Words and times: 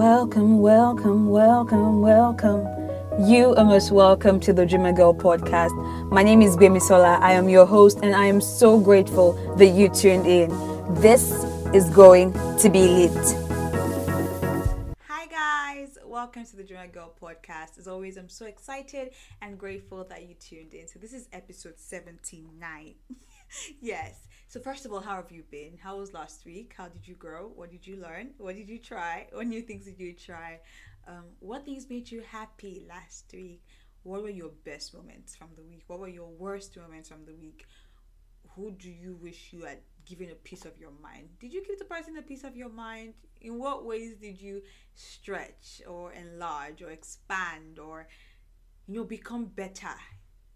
Welcome, 0.00 0.60
welcome, 0.60 1.28
welcome, 1.28 2.00
welcome. 2.00 2.66
You 3.28 3.54
are 3.56 3.66
most 3.66 3.90
welcome 3.90 4.40
to 4.40 4.50
the 4.50 4.64
Dreamer 4.64 4.94
Girl 4.94 5.12
podcast. 5.12 5.74
My 6.10 6.22
name 6.22 6.40
is 6.40 6.56
Sola. 6.88 7.18
I 7.20 7.32
am 7.32 7.50
your 7.50 7.66
host, 7.66 7.98
and 8.02 8.14
I 8.14 8.24
am 8.24 8.40
so 8.40 8.80
grateful 8.80 9.34
that 9.56 9.66
you 9.66 9.90
tuned 9.90 10.26
in. 10.26 10.48
This 10.94 11.44
is 11.74 11.90
going 11.90 12.32
to 12.32 12.70
be 12.70 13.08
lit. 13.08 13.36
Hi, 15.06 15.26
guys. 15.26 15.98
Welcome 16.06 16.46
to 16.46 16.56
the 16.56 16.64
Dreamer 16.64 16.86
Girl 16.86 17.12
podcast. 17.20 17.78
As 17.78 17.86
always, 17.86 18.16
I'm 18.16 18.30
so 18.30 18.46
excited 18.46 19.10
and 19.42 19.58
grateful 19.58 20.04
that 20.04 20.26
you 20.26 20.34
tuned 20.34 20.72
in. 20.72 20.88
So, 20.88 20.98
this 20.98 21.12
is 21.12 21.28
episode 21.30 21.74
79. 21.76 22.94
yes. 23.80 24.26
So 24.48 24.60
first 24.60 24.84
of 24.84 24.92
all, 24.92 25.00
how 25.00 25.16
have 25.16 25.30
you 25.30 25.44
been? 25.50 25.78
How 25.80 25.98
was 25.98 26.12
last 26.12 26.44
week? 26.44 26.74
How 26.76 26.88
did 26.88 27.06
you 27.06 27.14
grow? 27.14 27.48
What 27.54 27.70
did 27.70 27.86
you 27.86 27.96
learn? 27.96 28.30
What 28.38 28.56
did 28.56 28.68
you 28.68 28.78
try? 28.78 29.26
What 29.32 29.46
new 29.46 29.62
things 29.62 29.84
did 29.84 29.98
you 29.98 30.12
try? 30.12 30.60
Um, 31.06 31.24
what 31.38 31.64
things 31.64 31.88
made 31.88 32.10
you 32.10 32.22
happy 32.22 32.84
last 32.88 33.30
week? 33.32 33.62
What 34.02 34.22
were 34.22 34.30
your 34.30 34.50
best 34.64 34.94
moments 34.94 35.36
from 35.36 35.48
the 35.56 35.62
week? 35.62 35.84
What 35.86 36.00
were 36.00 36.08
your 36.08 36.28
worst 36.28 36.76
moments 36.76 37.08
from 37.08 37.24
the 37.26 37.34
week? 37.34 37.66
Who 38.56 38.72
do 38.72 38.90
you 38.90 39.16
wish 39.22 39.52
you 39.52 39.64
had 39.64 39.78
given 40.04 40.30
a 40.30 40.34
piece 40.34 40.64
of 40.64 40.76
your 40.78 40.92
mind? 41.02 41.28
Did 41.38 41.52
you 41.52 41.64
give 41.64 41.78
the 41.78 41.84
person 41.84 42.16
a 42.16 42.22
piece 42.22 42.42
of 42.44 42.56
your 42.56 42.70
mind? 42.70 43.14
In 43.40 43.58
what 43.58 43.84
ways 43.86 44.16
did 44.16 44.40
you 44.40 44.62
stretch 44.94 45.80
or 45.86 46.12
enlarge 46.12 46.82
or 46.82 46.90
expand 46.90 47.78
or 47.78 48.08
you 48.86 48.96
know 48.96 49.04
become 49.04 49.44
better? 49.44 49.94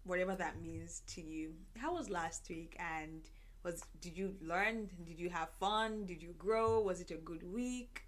Whatever 0.05 0.35
that 0.35 0.61
means 0.61 1.01
to 1.07 1.21
you. 1.21 1.53
How 1.77 1.93
was 1.95 2.09
last 2.09 2.47
week? 2.49 2.77
And 2.79 3.21
was 3.63 3.83
did 4.01 4.17
you 4.17 4.35
learn? 4.41 4.89
Did 5.05 5.19
you 5.19 5.29
have 5.29 5.49
fun? 5.59 6.05
Did 6.05 6.21
you 6.21 6.33
grow? 6.37 6.81
Was 6.81 7.01
it 7.01 7.11
a 7.11 7.15
good 7.17 7.43
week? 7.43 8.03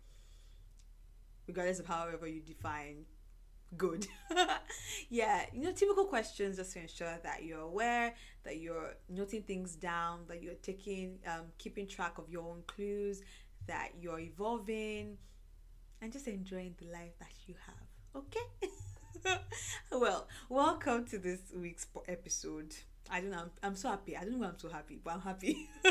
Regardless 1.48 1.80
of 1.80 1.88
however 1.88 2.28
you 2.28 2.42
define 2.42 3.06
good. 3.78 4.08
Yeah 5.09 5.45
you 5.54 5.64
know 5.64 5.72
typical 5.72 6.06
questions 6.06 6.58
just 6.58 6.73
to 6.73 6.80
ensure 6.81 7.20
that 7.23 7.44
you're 7.44 7.62
aware 7.62 8.14
that 8.44 8.58
you're 8.58 8.95
noting 9.09 9.44
things 9.44 9.76
down 9.76 10.22
that 10.28 10.42
you're 10.44 10.61
taking 10.61 11.20
um, 11.28 11.45
keeping 11.58 11.88
track 11.88 12.17
of 12.17 12.30
your 12.30 12.44
own 12.44 12.64
clues 12.67 13.22
that 13.67 13.89
you're 14.00 14.20
evolving 14.20 15.17
and 16.02 16.11
just 16.14 16.28
enjoying 16.28 16.76
the 16.80 16.86
life 16.88 17.17
that 17.20 17.32
you 17.48 17.56
have. 17.66 18.23
Okay 18.23 18.70
well 19.92 20.28
welcome 20.50 21.06
to 21.06 21.18
this 21.18 21.40
week's 21.56 21.88
episode 22.08 22.76
I 23.10 23.22
don't 23.22 23.32
know. 23.32 23.40
I'm, 23.40 23.52
I'm 23.64 23.76
so 23.76 23.90
happy. 23.90 24.18
I 24.18 24.22
don't 24.22 24.34
know 24.34 24.40
why 24.40 24.48
I'm 24.48 24.60
so 24.60 24.70
happy, 24.70 25.00
but 25.04 25.14
I'm 25.14 25.22
happy. 25.22 25.70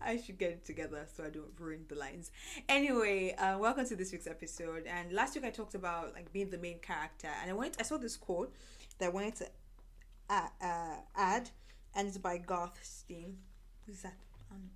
I 0.00 0.16
should 0.18 0.38
get 0.38 0.50
it 0.50 0.64
together 0.64 1.06
so 1.14 1.24
I 1.24 1.30
don't 1.30 1.50
ruin 1.58 1.84
the 1.88 1.96
lines. 1.96 2.30
Anyway, 2.68 3.34
uh, 3.34 3.58
welcome 3.58 3.86
to 3.86 3.96
this 3.96 4.12
week's 4.12 4.26
episode. 4.26 4.86
And 4.86 5.12
last 5.12 5.34
week 5.34 5.44
I 5.44 5.50
talked 5.50 5.74
about 5.74 6.14
like 6.14 6.32
being 6.32 6.50
the 6.50 6.58
main 6.58 6.78
character, 6.78 7.28
and 7.42 7.50
I 7.50 7.54
wanted 7.54 7.76
I 7.78 7.82
saw 7.82 7.98
this 7.98 8.16
quote 8.16 8.54
that 8.98 9.06
I 9.06 9.08
wanted 9.10 9.36
to 9.36 9.46
uh, 10.30 10.48
uh, 10.62 10.96
add, 11.16 11.50
and 11.94 12.08
it's 12.08 12.18
by 12.18 12.38
Garth 12.38 12.78
Stein. 12.82 13.36
Who's 13.86 14.02
that? 14.02 14.16
Um, 14.50 14.70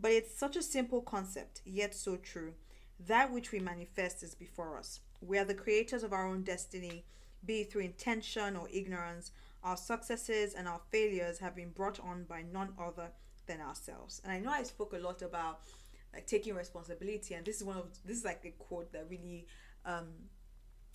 but 0.00 0.12
it's 0.12 0.36
such 0.36 0.56
a 0.56 0.62
simple 0.62 1.00
concept, 1.00 1.60
yet 1.64 1.94
so 1.94 2.16
true. 2.16 2.54
That 3.06 3.32
which 3.32 3.52
we 3.52 3.60
manifest 3.60 4.22
is 4.24 4.34
before 4.34 4.78
us. 4.78 5.00
We 5.20 5.38
are 5.38 5.44
the 5.44 5.54
creators 5.54 6.02
of 6.02 6.12
our 6.12 6.26
own 6.26 6.42
destiny, 6.42 7.04
be 7.44 7.60
it 7.60 7.72
through 7.72 7.82
intention 7.82 8.56
or 8.56 8.68
ignorance 8.72 9.32
our 9.62 9.76
successes 9.76 10.54
and 10.54 10.68
our 10.68 10.80
failures 10.90 11.38
have 11.38 11.54
been 11.54 11.70
brought 11.70 12.00
on 12.00 12.24
by 12.24 12.42
none 12.52 12.70
other 12.80 13.10
than 13.46 13.60
ourselves. 13.60 14.20
And 14.24 14.32
I 14.32 14.38
know 14.38 14.50
I 14.50 14.62
spoke 14.62 14.92
a 14.92 14.98
lot 14.98 15.22
about 15.22 15.60
like 16.12 16.26
taking 16.26 16.54
responsibility, 16.54 17.34
and 17.34 17.44
this 17.44 17.56
is 17.56 17.64
one 17.64 17.76
of 17.76 17.86
this 18.04 18.18
is 18.18 18.24
like 18.24 18.44
a 18.44 18.50
quote 18.50 18.92
that 18.92 19.06
really 19.10 19.46
um, 19.84 20.08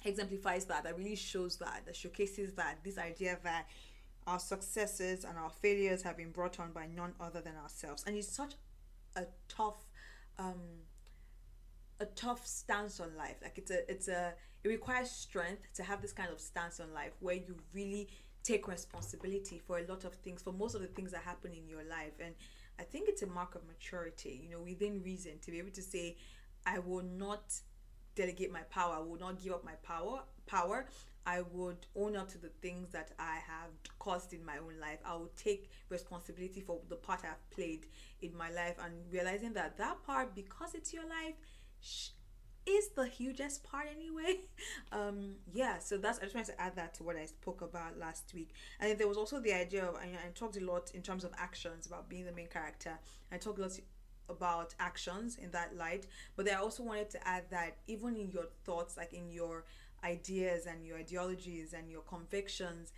exemplifies 0.04 0.66
that, 0.66 0.84
that 0.86 0.98
really 0.98 1.16
shows 1.16 1.58
that, 1.58 1.84
that 1.86 1.96
showcases 1.96 2.54
that 2.54 2.80
this 2.84 2.98
idea 2.98 3.38
that 3.44 3.68
our 4.26 4.40
successes 4.40 5.26
and 5.26 5.38
our 5.38 5.50
failures 5.50 6.02
have 6.02 6.18
been 6.18 6.32
brought 6.32 6.60
on 6.60 6.72
by 6.72 6.88
none 6.88 7.14
other 7.20 7.42
than 7.42 7.56
ourselves. 7.62 8.04
And 8.08 8.16
it's 8.16 8.34
such 8.34 8.56
a 9.16 9.26
tough 9.48 9.86
um 10.40 10.56
a 12.00 12.06
tough 12.06 12.46
stance 12.46 13.00
on 13.00 13.16
life. 13.18 13.36
Like 13.42 13.58
it's 13.58 13.72
a 13.72 13.90
it's 13.90 14.08
a 14.08 14.34
it 14.64 14.68
requires 14.68 15.10
strength 15.12 15.68
to 15.76 15.84
have 15.84 16.02
this 16.02 16.14
kind 16.14 16.32
of 16.32 16.40
stance 16.40 16.80
on 16.80 16.94
life 16.94 17.12
where 17.20 17.36
you 17.36 17.56
really 17.74 18.08
take 18.44 18.68
responsibility 18.68 19.62
for 19.66 19.80
a 19.80 19.86
lot 19.88 20.04
of 20.04 20.14
things, 20.16 20.42
for 20.42 20.52
most 20.52 20.76
of 20.76 20.82
the 20.82 20.88
things 20.88 21.12
that 21.12 21.22
happen 21.22 21.52
in 21.54 21.68
your 21.68 21.84
life. 21.84 22.14
And 22.20 22.34
I 22.80 22.84
think 22.84 23.08
it's 23.08 23.22
a 23.22 23.28
mark 23.28 23.56
of 23.56 23.62
maturity, 23.68 24.42
you 24.44 24.50
know, 24.50 24.62
within 24.62 25.02
reason 25.04 25.34
to 25.44 25.52
be 25.52 25.60
able 25.60 25.72
to 25.72 25.82
say, 25.82 26.18
I 26.66 26.80
will 26.80 27.04
not 27.04 27.54
delegate 28.16 28.52
my 28.52 28.62
power, 28.70 28.96
I 28.96 29.00
will 29.00 29.18
not 29.18 29.42
give 29.42 29.54
up 29.54 29.64
my 29.64 29.76
power 29.84 30.24
power. 30.46 30.88
I 31.26 31.42
would 31.54 31.88
own 31.96 32.18
up 32.18 32.28
to 32.32 32.38
the 32.38 32.50
things 32.62 32.92
that 32.92 33.12
I 33.18 33.36
have 33.48 33.72
caused 33.98 34.34
in 34.34 34.44
my 34.44 34.58
own 34.58 34.78
life. 34.82 35.00
I 35.06 35.14
will 35.14 35.32
take 35.38 35.70
responsibility 35.88 36.60
for 36.60 36.80
the 36.90 36.98
part 36.98 37.22
I've 37.24 37.50
played 37.50 37.86
in 38.22 38.36
my 38.36 38.52
life 38.52 38.76
and 38.84 38.94
realizing 39.10 39.54
that 39.54 39.78
that 39.78 40.04
part, 40.06 40.36
because 40.36 40.76
it's 40.76 40.94
your 40.94 41.04
life, 41.04 41.36
is 42.66 42.90
the 42.96 43.06
hugest 43.06 43.64
part 43.64 43.88
anyway. 43.94 44.42
Um, 44.92 45.38
yeah, 45.52 45.80
so 45.80 45.98
that's 45.98 46.20
I 46.20 46.24
just 46.24 46.36
wanted 46.36 46.54
to 46.54 46.62
add 46.62 46.76
that 46.76 46.94
to 46.96 47.04
what 47.04 47.16
I 47.16 47.26
spoke 47.26 47.62
about 47.62 47.98
last 47.98 48.32
week. 48.36 48.52
And 48.80 48.96
there 48.98 49.08
was 49.08 49.18
also 49.18 49.40
the 49.40 49.52
idea 49.52 49.84
of 49.86 49.96
I, 49.96 50.04
I 50.04 50.30
talked 50.36 50.56
a 50.56 50.64
lot 50.64 50.92
in 50.94 51.02
terms 51.02 51.24
of 51.24 51.32
actions 51.36 51.88
about 51.88 52.08
being 52.10 52.26
the 52.26 52.32
main 52.32 52.48
character. 52.48 52.92
I 53.32 53.38
talked 53.38 53.58
a 53.58 53.64
lot 53.64 53.80
about 54.30 54.76
actions 54.80 55.38
in 55.38 55.50
that 55.52 55.76
light, 55.76 56.06
but 56.36 56.48
I 56.48 56.56
also 56.56 56.84
wanted 56.84 57.10
to 57.10 57.28
add 57.28 57.46
that 57.50 57.78
even 57.88 58.16
in 58.16 58.30
your 58.30 58.46
thoughts, 58.66 58.96
like 58.96 59.14
in 59.14 59.32
your 59.32 59.66
ideas 60.04 60.68
and 60.68 60.86
your 60.86 60.98
ideologies 60.98 61.74
and 61.74 61.90
your 61.90 62.02
convictions, 62.02 62.94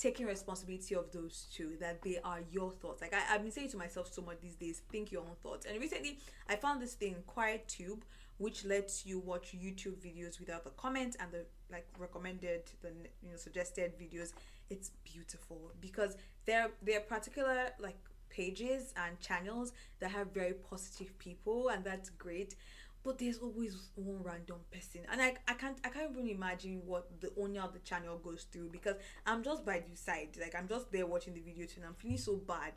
taking 0.00 0.26
responsibility 0.26 0.94
of 0.94 1.12
those 1.12 1.46
two 1.54 1.76
that 1.78 2.00
they 2.02 2.18
are 2.24 2.40
your 2.50 2.70
thoughts. 2.70 3.02
Like 3.02 3.12
I, 3.12 3.20
have 3.20 3.42
been 3.42 3.52
saying 3.52 3.68
to 3.70 3.76
myself 3.76 4.12
so 4.12 4.22
much 4.22 4.40
these 4.40 4.54
days 4.56 4.80
think 4.90 5.12
your 5.12 5.22
own 5.22 5.36
thoughts. 5.42 5.66
And 5.66 5.78
recently 5.78 6.18
i 6.48 6.56
found 6.56 6.80
this 6.80 6.94
thing 6.94 7.16
QuietTube 7.36 8.00
which 8.38 8.64
lets 8.64 9.04
you 9.04 9.18
watch 9.18 9.54
YouTube 9.54 9.96
videos 9.98 10.40
without 10.40 10.64
the 10.64 10.70
comments 10.70 11.14
and 11.20 11.30
the 11.30 11.44
like 11.70 11.86
recommended 11.98 12.62
the 12.80 12.88
you 13.22 13.30
know 13.30 13.36
suggested 13.36 13.92
videos. 13.98 14.32
It's 14.70 14.92
beautiful 15.04 15.72
because 15.80 16.16
there 16.46 16.70
there 16.82 16.98
are 16.98 17.02
particular 17.02 17.70
like 17.78 17.98
pages 18.30 18.94
and 18.96 19.20
channels 19.20 19.72
that 19.98 20.10
have 20.10 20.32
very 20.32 20.54
positive 20.54 21.18
people 21.18 21.68
and 21.68 21.84
that's 21.84 22.08
great 22.10 22.54
but 23.02 23.18
there's 23.18 23.38
always 23.38 23.90
one 23.94 24.22
random 24.22 24.58
person. 24.70 25.02
And 25.10 25.20
I, 25.20 25.34
I 25.48 25.54
can't 25.54 25.78
i 25.84 25.88
can't 25.88 26.10
even 26.10 26.28
imagine 26.28 26.82
what 26.84 27.20
the 27.20 27.32
owner 27.38 27.60
of 27.62 27.72
the 27.72 27.78
channel 27.80 28.18
goes 28.18 28.46
through 28.52 28.70
because 28.70 28.96
i'm 29.26 29.42
just 29.42 29.64
by 29.64 29.82
the 29.88 29.96
side. 29.96 30.36
Like 30.40 30.54
i'm 30.56 30.68
just 30.68 30.92
there 30.92 31.06
watching 31.06 31.34
the 31.34 31.40
video 31.40 31.66
too 31.66 31.76
and 31.80 31.86
i'm 31.86 31.94
feeling 31.94 32.18
so 32.18 32.36
bad 32.36 32.72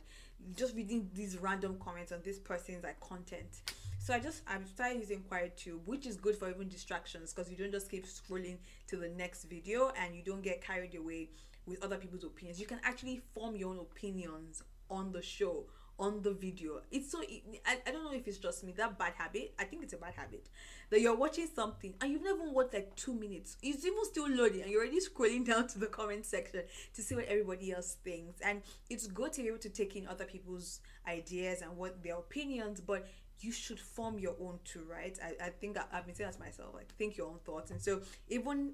just 0.55 0.75
reading 0.75 1.09
these 1.13 1.37
random 1.37 1.77
comments 1.79 2.11
on 2.11 2.19
this 2.23 2.39
person's 2.39 2.83
like 2.83 2.99
content. 2.99 3.61
So 3.99 4.13
I 4.13 4.19
just 4.19 4.43
I 4.47 4.57
started 4.65 4.99
using 4.99 5.23
Tube, 5.55 5.81
which 5.85 6.05
is 6.05 6.17
good 6.17 6.35
for 6.35 6.49
even 6.49 6.67
distractions 6.67 7.33
because 7.33 7.49
you 7.49 7.57
don't 7.57 7.71
just 7.71 7.89
keep 7.89 8.05
scrolling 8.05 8.57
to 8.87 8.97
the 8.97 9.07
next 9.09 9.45
video 9.45 9.91
and 9.97 10.15
you 10.15 10.23
don't 10.23 10.41
get 10.41 10.61
carried 10.61 10.95
away 10.95 11.29
with 11.65 11.81
other 11.83 11.95
people's 11.97 12.23
opinions. 12.23 12.59
You 12.59 12.67
can 12.67 12.79
actually 12.83 13.21
form 13.33 13.55
your 13.55 13.69
own 13.69 13.79
opinions 13.79 14.61
on 14.89 15.11
the 15.11 15.21
show, 15.21 15.63
on 15.99 16.21
the 16.21 16.31
video. 16.31 16.81
It's 16.91 17.11
so 17.11 17.21
I, 17.21 17.77
I 17.85 17.91
don't 17.91 18.03
know 18.03 18.13
if 18.13 18.27
it's 18.27 18.37
just 18.37 18.63
me 18.63 18.73
that 18.73 18.97
bad 18.97 19.13
habit. 19.17 19.53
I 19.59 19.63
think 19.63 19.83
it's 19.83 19.93
a 19.93 19.97
bad 19.97 20.13
habit 20.15 20.49
that 20.89 21.01
you're 21.01 21.15
watching 21.15 21.47
something 21.53 21.93
and 22.01 22.11
you've 22.11 22.23
never 22.23 22.49
watched 22.49 22.73
like 22.73 22.95
two 22.95 23.13
minutes. 23.13 23.57
It's 23.61 23.85
even 23.85 24.03
still 24.05 24.29
loading 24.29 24.61
and 24.61 24.71
you're 24.71 24.81
already 24.81 24.99
scrolling 24.99 25.45
down 25.47 25.67
to 25.69 25.79
the 25.79 25.87
comment 25.87 26.25
section 26.25 26.63
to 26.93 27.01
see 27.01 27.15
what 27.15 27.25
everybody 27.25 27.71
else 27.71 27.97
thinks. 28.03 28.41
And 28.41 28.61
it's 28.89 29.07
good 29.07 29.33
to 29.33 29.41
be 29.41 29.47
able 29.49 29.59
to 29.59 29.69
take 29.69 29.95
in 29.95 30.07
other 30.07 30.25
people's 30.25 30.81
ideas 31.07 31.61
and 31.61 31.77
what 31.77 32.01
their 32.03 32.17
opinions, 32.17 32.81
but 32.81 33.07
you 33.39 33.51
should 33.51 33.79
form 33.79 34.19
your 34.19 34.35
own 34.39 34.59
too, 34.63 34.85
right? 34.89 35.17
I, 35.23 35.45
I 35.45 35.49
think 35.49 35.77
I, 35.77 35.83
have 35.95 36.05
been 36.05 36.15
saying 36.15 36.29
that 36.29 36.37
to 36.37 36.43
myself, 36.43 36.73
like 36.73 36.93
think 36.95 37.17
your 37.17 37.27
own 37.27 37.39
thoughts. 37.45 37.71
And 37.71 37.81
so 37.81 38.01
even 38.29 38.73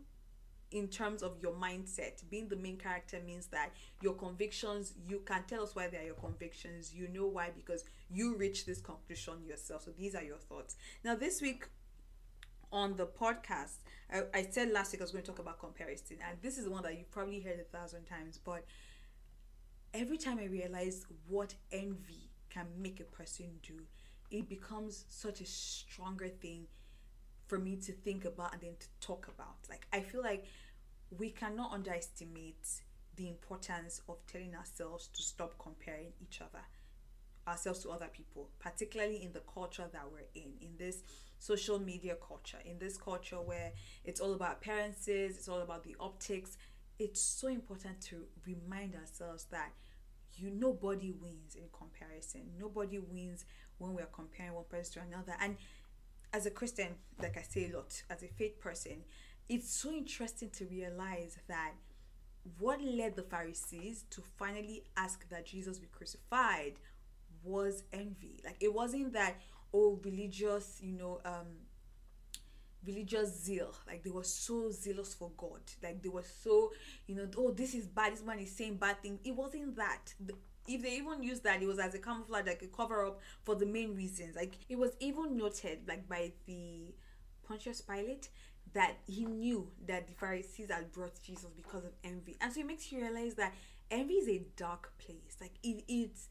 in 0.72 0.88
terms 0.88 1.24
of 1.24 1.38
your 1.42 1.54
mindset, 1.54 2.22
being 2.30 2.48
the 2.48 2.56
main 2.56 2.78
character 2.78 3.20
means 3.26 3.48
that 3.48 3.72
your 4.02 4.14
convictions, 4.14 4.94
you 5.08 5.22
can 5.26 5.44
tell 5.48 5.64
us 5.64 5.76
why 5.76 5.88
they 5.88 5.98
are 5.98 6.04
your 6.04 6.16
convictions. 6.16 6.94
You 6.94 7.08
know 7.08 7.26
why 7.26 7.50
because 7.56 7.84
you 8.10 8.36
reach 8.36 8.66
this 8.66 8.80
conclusion 8.80 9.46
yourself. 9.48 9.84
So 9.84 9.92
these 9.92 10.16
are 10.16 10.24
your 10.24 10.38
thoughts. 10.38 10.76
Now 11.04 11.16
this 11.16 11.42
week 11.42 11.68
on 12.72 12.96
the 12.98 13.08
podcast, 13.08 13.78
I, 14.14 14.24
I 14.34 14.48
said 14.50 14.72
last 14.72 14.92
week 14.92 15.02
I 15.02 15.06
was 15.06 15.12
going 15.12 15.24
to 15.24 15.32
talk 15.32 15.40
about 15.40 15.60
comparison, 15.60 16.18
and 16.28 16.38
this 16.42 16.58
is 16.58 16.70
one 16.70 16.84
that 16.84 16.98
you've 16.98 17.12
probably 17.12 17.40
heard 17.40 17.60
a 17.60 17.78
thousand 17.78 18.06
times, 18.06 18.40
but 18.44 18.64
every 19.94 20.18
time 20.18 20.38
I 20.40 20.46
realize 20.46 21.06
what 21.28 21.56
envy 21.72 22.30
can 22.50 22.68
make 22.78 23.00
a 23.00 23.04
person 23.04 23.48
do, 23.64 23.82
it 24.30 24.48
becomes 24.48 25.06
such 25.10 25.42
a 25.42 25.46
stronger 25.46 26.28
thing 26.28 26.68
for 27.50 27.58
me 27.58 27.76
to 27.76 27.92
think 27.92 28.24
about 28.24 28.54
and 28.54 28.62
then 28.62 28.76
to 28.80 28.88
talk 29.06 29.28
about. 29.28 29.58
Like, 29.70 29.88
I 29.92 30.00
feel 30.02 30.22
like 30.22 30.46
we 31.18 31.32
cannot 31.32 31.74
underestimate 31.74 32.68
the 33.16 33.28
importance 33.28 34.02
of 34.08 34.18
telling 34.32 34.56
ourselves 34.56 35.10
to 35.14 35.22
stop 35.22 35.56
comparing 35.58 36.14
each 36.22 36.40
other 36.40 36.62
ourselves 37.48 37.80
to 37.80 37.90
other 37.90 38.10
people, 38.14 38.50
particularly 38.60 39.24
in 39.24 39.34
the 39.34 39.42
culture 39.52 39.86
that 39.92 40.04
we're 40.12 40.28
in, 40.36 40.52
in 40.62 40.70
this 40.78 41.02
social 41.40 41.80
media 41.80 42.16
culture, 42.26 42.60
in 42.64 42.78
this 42.78 42.96
culture 42.96 43.38
where 43.38 43.72
it's 44.06 44.22
all 44.22 44.34
about 44.34 44.54
appearances, 44.54 45.38
it's 45.38 45.50
all 45.50 45.62
about 45.62 45.84
the 45.84 45.96
optics. 46.00 46.58
It's 47.00 47.22
so 47.22 47.48
important 47.48 48.02
to 48.02 48.26
remind 48.46 48.96
ourselves 48.96 49.46
that 49.52 49.72
you 50.36 50.52
nobody 50.52 51.12
wins 51.12 51.56
in 51.56 51.64
comparison. 51.78 52.42
Nobody 52.60 53.00
wins 53.00 53.46
when 53.78 53.94
we're 53.94 54.06
comparing 54.08 54.54
one 54.54 54.66
person 54.70 55.02
to 55.02 55.08
another. 55.08 55.34
And 55.42 55.58
as 56.34 56.46
a 56.46 56.52
Christian, 56.52 56.90
like 57.22 57.38
I 57.38 57.42
say 57.42 57.70
a 57.72 57.76
lot, 57.76 58.04
as 58.10 58.24
a 58.24 58.28
faith 58.28 58.60
person, 58.60 59.04
it's 59.48 59.72
so 59.72 59.92
interesting 59.92 60.50
to 60.52 60.66
realize 60.66 61.38
that 61.48 61.74
what 62.60 62.82
led 62.82 63.16
the 63.16 63.24
Pharisees 63.24 64.06
to 64.12 64.22
finally 64.38 64.84
ask 64.96 65.28
that 65.30 65.46
Jesus 65.46 65.80
be 65.80 65.88
crucified 65.88 66.74
was 67.44 67.84
envy. 67.92 68.40
Like 68.46 68.58
it 68.60 68.74
wasn't 68.74 69.14
that 69.14 69.36
oh 69.74 70.00
religious, 70.04 70.80
you 70.82 70.94
know, 70.94 71.20
um 71.26 71.48
religious 72.86 73.44
zeal. 73.44 73.74
Like 73.88 74.04
they 74.04 74.10
were 74.10 74.24
so 74.24 74.72
zealous 74.72 75.14
for 75.14 75.32
God. 75.36 75.62
Like 75.84 76.02
they 76.02 76.10
were 76.10 76.24
so, 76.24 76.72
you 77.08 77.16
know, 77.16 77.28
oh 77.38 77.52
this 77.52 77.74
is 77.74 77.88
bad, 77.88 78.14
this 78.14 78.24
man 78.24 78.40
is 78.40 78.56
saying 78.56 78.76
bad 78.78 79.02
things. 79.02 79.20
It 79.24 79.36
wasn't 79.36 79.76
that. 79.76 80.14
The, 80.20 80.34
if 80.70 80.84
they 80.84 80.92
even 80.92 81.24
used 81.24 81.44
that, 81.44 81.62
it 81.62 81.68
was 81.68 81.80
as 81.80 81.96
a 81.96 82.00
camouflage, 82.00 82.46
like 82.46 82.62
a 82.62 82.68
cover 82.68 83.06
up 83.06 83.20
for 83.44 83.56
the 83.56 83.66
main 83.66 83.96
reasons. 83.96 84.36
Like 84.36 84.54
it 84.70 84.78
was 84.78 84.92
even 85.00 85.36
noted, 85.36 85.80
like 85.88 86.08
by 86.08 86.32
the 86.46 86.94
Pontius 87.48 87.82
Pilate, 87.82 88.30
that 88.74 88.98
he 89.08 89.26
knew 89.26 89.68
that 89.88 90.08
the 90.08 90.14
Pharisees 90.14 90.70
had 90.70 90.92
brought 90.92 91.22
Jesus 91.24 91.52
because 91.56 91.84
of 91.84 91.92
envy, 92.04 92.38
and 92.40 92.54
so 92.54 92.60
it 92.60 92.68
makes 92.68 92.92
you 92.92 93.02
realize 93.02 93.34
that 93.36 93.54
envy 93.90 94.14
is 94.14 94.30
a 94.30 94.46
dark 94.56 94.94
place. 95.00 95.38
Like 95.42 95.54
it, 95.64 95.84
it's, 95.88 96.30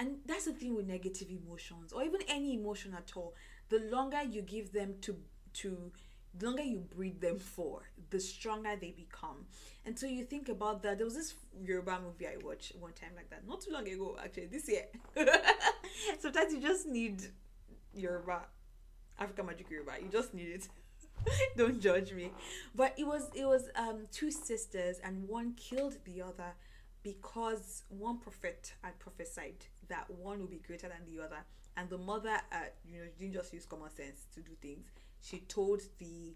and 0.00 0.16
that's 0.26 0.46
the 0.46 0.52
thing 0.52 0.74
with 0.74 0.86
negative 0.86 1.28
emotions, 1.30 1.92
or 1.92 2.02
even 2.02 2.20
any 2.28 2.54
emotion 2.54 2.92
at 2.94 3.12
all. 3.14 3.34
The 3.68 3.78
longer 3.90 4.22
you 4.22 4.42
give 4.42 4.72
them 4.72 4.96
to 5.02 5.16
to 5.52 5.92
the 6.38 6.46
longer 6.46 6.62
you 6.62 6.78
breed 6.78 7.20
them 7.20 7.38
for, 7.56 7.82
the 8.10 8.20
stronger 8.20 8.76
they 8.80 8.90
become. 8.90 9.46
And 9.84 9.98
so 9.98 10.06
you 10.06 10.24
think 10.24 10.48
about 10.48 10.82
that. 10.82 10.98
There 10.98 11.06
was 11.06 11.14
this 11.14 11.34
Yoruba 11.62 11.98
movie 12.04 12.26
I 12.26 12.36
watched 12.42 12.76
one 12.76 12.92
time 12.92 13.10
like 13.16 13.30
that, 13.30 13.46
not 13.46 13.60
too 13.60 13.72
long 13.72 13.88
ago, 13.88 14.16
actually, 14.22 14.46
this 14.46 14.68
year. 14.68 14.86
Sometimes 16.18 16.52
you 16.52 16.60
just 16.60 16.86
need 16.86 17.22
Yoruba, 17.94 18.42
African 19.18 19.46
Magic 19.46 19.70
Yoruba. 19.70 19.92
You 20.02 20.08
just 20.08 20.34
need 20.34 20.48
it. 20.48 20.68
Don't 21.56 21.80
judge 21.80 22.12
me. 22.12 22.30
But 22.74 22.94
it 22.98 23.06
was 23.06 23.30
it 23.34 23.44
was 23.44 23.68
um 23.76 24.06
two 24.10 24.30
sisters 24.30 24.98
and 25.04 25.28
one 25.28 25.52
killed 25.54 25.98
the 26.04 26.22
other 26.22 26.54
because 27.02 27.82
one 27.88 28.18
prophet 28.18 28.72
had 28.82 28.98
prophesied 28.98 29.66
that 29.88 30.08
one 30.10 30.40
would 30.40 30.50
be 30.50 30.62
greater 30.66 30.88
than 30.88 31.04
the 31.12 31.22
other, 31.22 31.44
and 31.76 31.88
the 31.90 31.98
mother, 31.98 32.36
uh, 32.52 32.56
you 32.84 32.98
know, 32.98 33.04
didn't 33.18 33.34
just 33.34 33.52
use 33.52 33.66
common 33.66 33.90
sense 33.90 34.26
to 34.34 34.40
do 34.40 34.52
things 34.62 34.86
she 35.22 35.40
told 35.40 35.82
the 35.98 36.34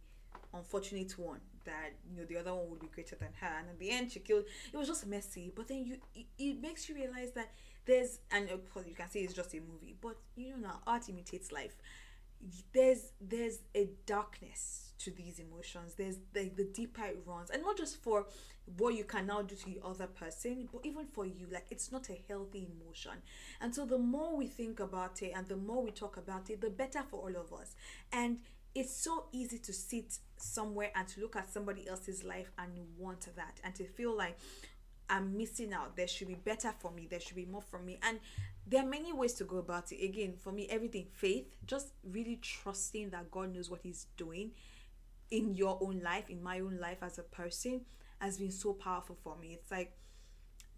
unfortunate 0.53 1.19
one 1.19 1.41
that 1.65 1.93
you 2.09 2.17
know 2.17 2.25
the 2.27 2.37
other 2.37 2.55
one 2.55 2.71
would 2.71 2.81
be 2.81 2.89
greater 2.89 3.17
than 3.17 3.31
her. 3.41 3.47
And 3.59 3.69
at 3.71 3.79
the 3.79 3.91
end 3.91 4.13
she 4.13 4.21
killed 4.21 4.45
it 4.73 4.77
was 4.77 4.89
just 4.89 5.07
messy. 5.07 5.53
But 5.55 5.69
then 5.69 5.85
you 5.85 5.97
it, 6.15 6.27
it 6.39 6.61
makes 6.61 6.89
you 6.89 6.95
realize 6.95 7.33
that 7.33 7.53
there's 7.87 8.19
and 8.31 8.51
of 8.51 8.73
course 8.73 8.87
you 8.87 8.95
can 8.95 9.11
say 9.11 9.21
it's 9.21 9.35
just 9.35 9.53
a 9.55 9.61
movie 9.61 9.95
but 10.01 10.17
you 10.37 10.51
know 10.51 10.57
now 10.69 10.81
art 10.87 11.09
imitates 11.09 11.53
life. 11.53 11.77
There's 12.73 13.13
there's 13.21 13.61
a 13.75 13.89
darkness 14.07 14.93
to 14.99 15.11
these 15.11 15.39
emotions. 15.39 15.95
There's 15.95 16.17
the, 16.33 16.51
the 16.57 16.65
deeper 16.65 17.05
it 17.05 17.23
runs. 17.27 17.51
And 17.51 17.63
not 17.63 17.77
just 17.77 18.03
for 18.03 18.27
what 18.79 18.95
you 18.95 19.05
can 19.05 19.27
now 19.27 19.43
do 19.43 19.55
to 19.55 19.65
the 19.67 19.79
other 19.85 20.07
person 20.07 20.69
but 20.73 20.81
even 20.85 21.07
for 21.07 21.25
you. 21.25 21.47
Like 21.51 21.67
it's 21.71 21.91
not 21.93 22.09
a 22.11 22.19
healthy 22.29 22.69
emotion. 22.83 23.13
And 23.61 23.75
so 23.75 23.87
the 23.87 23.99
more 23.99 24.37
we 24.37 24.47
think 24.47 24.81
about 24.81 25.23
it 25.23 25.33
and 25.35 25.47
the 25.47 25.57
more 25.57 25.83
we 25.83 25.91
talk 25.91 26.17
about 26.17 26.51
it 26.51 26.61
the 26.61 26.71
better 26.71 27.03
for 27.09 27.21
all 27.21 27.37
of 27.37 27.53
us. 27.59 27.77
And 28.13 28.39
it's 28.75 28.94
so 28.94 29.26
easy 29.32 29.59
to 29.59 29.73
sit 29.73 30.19
somewhere 30.37 30.91
and 30.94 31.06
to 31.09 31.21
look 31.21 31.37
at 31.37 31.50
somebody 31.53 31.88
else's 31.88 32.25
life 32.25 32.50
and 32.59 32.73
want 32.99 33.29
that 33.37 33.61
and 33.62 33.75
to 33.76 33.85
feel 33.85 34.17
like 34.17 34.37
I'm 35.09 35.37
missing 35.37 35.73
out. 35.73 35.97
There 35.97 36.09
should 36.09 36.29
be 36.29 36.35
better 36.35 36.73
for 36.79 36.91
me. 36.91 37.06
There 37.09 37.21
should 37.21 37.37
be 37.37 37.44
more 37.44 37.62
for 37.62 37.79
me. 37.79 37.99
And 38.03 38.19
there 38.67 38.82
are 38.82 38.88
many 38.88 39.12
ways 39.12 39.35
to 39.35 39.44
go 39.44 39.59
about 39.59 39.93
it. 39.93 40.03
Again, 40.03 40.35
for 40.41 40.50
me, 40.50 40.67
everything 40.71 41.06
faith, 41.12 41.56
just 41.67 41.88
really 42.03 42.38
trusting 42.43 43.11
that 43.11 43.31
God 43.31 43.55
knows 43.55 43.71
what 43.71 43.81
He's 43.82 44.06
doing 44.17 44.53
in 45.31 45.55
your 45.55 45.79
own 45.81 46.00
life, 46.03 46.31
in 46.31 46.43
my 46.43 46.61
own 46.61 46.79
life 46.81 46.99
as 47.03 47.19
a 47.19 47.23
person, 47.23 47.82
has 48.20 48.38
been 48.38 48.50
so 48.50 48.73
powerful 48.73 49.17
for 49.23 49.37
me. 49.37 49.53
It's 49.53 49.70
like 49.70 49.93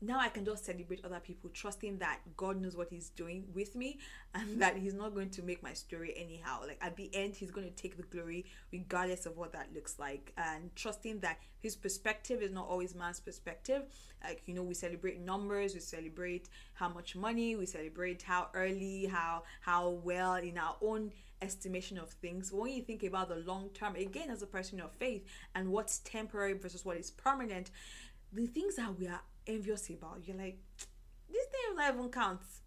now 0.00 0.20
I 0.20 0.28
can 0.28 0.44
just 0.44 0.64
celebrate 0.64 1.04
other 1.04 1.20
people, 1.20 1.50
trusting 1.52 1.98
that 1.98 2.20
God 2.36 2.60
knows 2.60 2.76
what 2.76 2.88
He's 2.90 3.08
doing 3.10 3.44
with 3.54 3.74
me 3.74 3.98
and 4.34 4.60
that 4.60 4.76
He's 4.76 4.94
not 4.94 5.14
going 5.14 5.30
to 5.30 5.42
make 5.42 5.62
my 5.62 5.72
story 5.72 6.14
anyhow. 6.16 6.60
Like 6.66 6.78
at 6.80 6.96
the 6.96 7.10
end, 7.14 7.34
He's 7.34 7.50
going 7.50 7.66
to 7.66 7.74
take 7.74 7.96
the 7.96 8.02
glory 8.02 8.44
regardless 8.72 9.26
of 9.26 9.36
what 9.36 9.52
that 9.52 9.68
looks 9.74 9.98
like, 9.98 10.32
and 10.36 10.74
trusting 10.76 11.20
that 11.20 11.38
His 11.60 11.76
perspective 11.76 12.42
is 12.42 12.50
not 12.50 12.68
always 12.68 12.94
man's 12.94 13.20
perspective. 13.20 13.82
Like, 14.22 14.42
you 14.46 14.54
know, 14.54 14.62
we 14.62 14.74
celebrate 14.74 15.20
numbers, 15.20 15.74
we 15.74 15.80
celebrate 15.80 16.48
how 16.74 16.88
much 16.88 17.16
money, 17.16 17.56
we 17.56 17.66
celebrate 17.66 18.22
how 18.22 18.48
early, 18.54 19.06
how 19.06 19.44
how 19.60 19.90
well 19.90 20.34
in 20.34 20.58
our 20.58 20.76
own 20.82 21.12
estimation 21.42 21.98
of 21.98 22.10
things. 22.10 22.52
When 22.52 22.72
you 22.72 22.82
think 22.82 23.02
about 23.02 23.28
the 23.28 23.36
long 23.36 23.70
term, 23.70 23.96
again, 23.96 24.30
as 24.30 24.42
a 24.42 24.46
person 24.46 24.80
of 24.80 24.92
faith 24.92 25.24
and 25.54 25.70
what's 25.70 25.98
temporary 25.98 26.54
versus 26.54 26.84
what 26.84 26.96
is 26.96 27.10
permanent, 27.10 27.70
the 28.32 28.46
things 28.46 28.76
that 28.76 28.98
we 28.98 29.06
are 29.06 29.20
envious 29.46 29.88
about. 29.90 30.22
You're 30.24 30.36
like, 30.36 30.58
this 31.28 31.46
thing 31.46 31.76
not 31.76 31.94
even 31.94 32.10
counts 32.10 32.60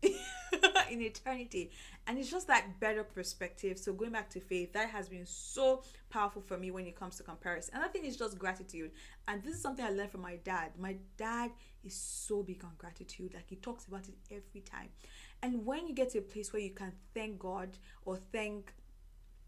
in 0.91 1.01
eternity. 1.01 1.71
And 2.07 2.17
it's 2.17 2.29
just 2.29 2.47
that 2.47 2.79
better 2.79 3.03
perspective. 3.03 3.77
So 3.77 3.93
going 3.93 4.11
back 4.11 4.29
to 4.31 4.39
faith, 4.39 4.73
that 4.73 4.89
has 4.89 5.09
been 5.09 5.25
so 5.25 5.83
powerful 6.09 6.41
for 6.41 6.57
me 6.57 6.71
when 6.71 6.85
it 6.85 6.95
comes 6.95 7.17
to 7.17 7.23
comparison. 7.23 7.75
Another 7.75 7.91
thing 7.91 8.05
is 8.05 8.17
just 8.17 8.37
gratitude. 8.37 8.91
And 9.27 9.43
this 9.43 9.55
is 9.55 9.61
something 9.61 9.85
I 9.85 9.91
learned 9.91 10.11
from 10.11 10.21
my 10.21 10.37
dad. 10.43 10.71
My 10.77 10.95
dad 11.17 11.51
is 11.83 11.95
so 11.95 12.43
big 12.43 12.63
on 12.63 12.71
gratitude. 12.77 13.33
Like 13.33 13.45
he 13.47 13.55
talks 13.57 13.85
about 13.85 14.07
it 14.07 14.15
every 14.31 14.61
time. 14.61 14.89
And 15.41 15.65
when 15.65 15.87
you 15.87 15.93
get 15.93 16.09
to 16.11 16.19
a 16.19 16.21
place 16.21 16.51
where 16.51 16.61
you 16.61 16.71
can 16.71 16.91
thank 17.13 17.39
God 17.39 17.69
or 18.05 18.17
thank 18.31 18.73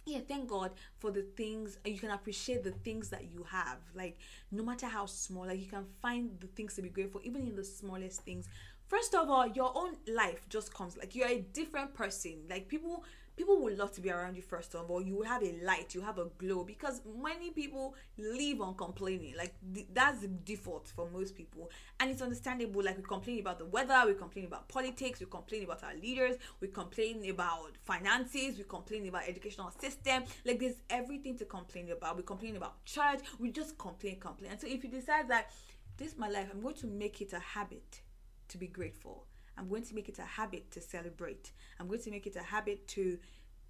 yeah 0.06 0.20
thank 0.28 0.48
god 0.50 0.72
for 1.00 1.12
the 1.12 1.22
things 1.36 1.78
you 1.86 2.00
can 2.00 2.12
appreciate 2.12 2.64
the 2.64 2.72
things 2.72 3.10
that 3.10 3.32
you 3.32 3.44
have. 3.44 3.78
Like 3.96 4.18
no 4.52 4.64
matter 4.64 4.88
how 4.88 5.06
small 5.06 5.46
like 5.46 5.60
you 5.60 5.68
can 5.68 5.86
find 6.02 6.32
the 6.40 6.48
things 6.48 6.76
to 6.76 6.82
be 6.82 6.90
grateful 6.90 7.22
even 7.24 7.48
in 7.48 7.56
the 7.56 7.64
smallest 7.64 8.22
things. 8.22 8.48
First 8.88 9.16
of 9.16 9.30
all 9.30 9.48
your 9.48 9.72
own 9.76 9.96
life 10.08 10.48
just 10.50 10.74
comes 10.74 10.98
like 10.98 11.16
you're 11.16 11.28
a 11.28 11.42
different 11.54 11.94
person. 11.94 12.40
Like 12.50 12.68
people 12.68 13.04
people 13.42 13.60
would 13.64 13.76
love 13.76 13.92
to 13.94 14.02
be 14.02 14.12
around 14.12 14.36
you 14.36 14.42
first 14.44 14.76
of 14.76 14.92
all. 14.92 15.02
You 15.02 15.24
have 15.24 15.42
a 15.42 15.54
light 15.64 15.96
you 15.96 16.02
have 16.02 16.20
a 16.20 16.26
glow 16.38 16.64
because 16.64 17.02
many 17.20 17.50
people 17.50 17.96
live 18.18 18.62
on 18.62 18.76
complaining. 18.76 19.34
Like 19.36 19.56
th- 19.74 19.88
that's 19.92 20.20
the 20.20 20.28
default 20.28 20.88
for 20.96 21.10
most 21.10 21.36
people. 21.36 21.72
And 22.00 22.12
it's 22.12 22.22
understandable 22.22 22.84
like 22.84 22.98
we 22.98 23.04
complain 23.04 23.40
about 23.40 23.58
the 23.58 23.66
weather 23.66 24.04
we 24.06 24.14
complain 24.14 24.46
about 24.46 24.68
politics 24.68 25.20
we 25.20 25.26
complain 25.26 25.64
about 25.64 25.84
our 25.84 25.96
leaders 25.96 26.36
we 26.60 26.68
complain 26.68 27.28
about 27.32 27.72
finances 27.82 28.60
we 28.60 28.64
complain 28.64 29.08
about 29.08 29.24
educational 29.28 29.72
system. 29.72 30.24
Like 30.46 30.60
there's 30.60 30.82
everything 30.92 31.36
to 31.40 31.46
complain 31.46 31.90
about. 31.92 32.18
We 32.18 32.24
complain 32.24 32.58
about 32.58 32.86
church 32.86 33.22
we 33.40 33.52
just 33.52 33.76
complain 33.80 34.20
complain. 34.20 34.52
And 34.52 34.62
so 34.62 34.68
if 34.68 34.84
you 34.84 34.90
decide 34.92 35.28
that 35.30 35.50
this 35.98 36.14
is 36.14 36.18
my 36.18 36.30
life 36.30 36.48
i'm 36.52 36.62
going 36.62 36.76
to 36.76 36.88
make 36.88 37.22
it 37.22 37.34
a 37.34 37.40
habit 37.40 38.02
to 38.48 38.58
be 38.58 38.68
grateful 38.68 39.26
I'm 39.58 39.70
going 39.70 39.84
to 39.84 39.96
make 39.96 40.10
it 40.10 40.20
a 40.20 40.24
habit 40.24 40.72
to 40.72 40.82
celebrate. 40.82 41.52
I'm 41.80 41.88
going 41.88 42.02
to 42.02 42.12
make 42.12 42.28
it 42.28 42.36
a 42.36 42.44
habit 42.44 42.88
to 42.90 43.18